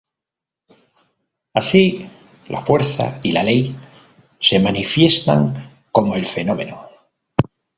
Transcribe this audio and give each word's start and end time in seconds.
Así, 1.53 2.09
la 2.49 2.59
fuerza 2.59 3.19
y 3.21 3.33
la 3.33 3.43
ley 3.43 3.75
se 4.39 4.57
manifiestan 4.59 5.53
como 5.91 6.15
el 6.15 6.25
fenómeno. 6.25 6.89